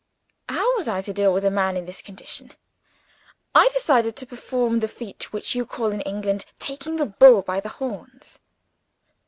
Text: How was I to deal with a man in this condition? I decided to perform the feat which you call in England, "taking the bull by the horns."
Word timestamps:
How 0.49 0.75
was 0.77 0.87
I 0.87 1.03
to 1.03 1.13
deal 1.13 1.31
with 1.31 1.45
a 1.45 1.51
man 1.51 1.77
in 1.77 1.85
this 1.85 2.01
condition? 2.01 2.53
I 3.53 3.69
decided 3.69 4.15
to 4.15 4.25
perform 4.25 4.79
the 4.79 4.87
feat 4.87 5.31
which 5.31 5.53
you 5.53 5.63
call 5.63 5.91
in 5.91 6.01
England, 6.01 6.45
"taking 6.57 6.95
the 6.95 7.05
bull 7.05 7.43
by 7.43 7.59
the 7.59 7.69
horns." 7.69 8.39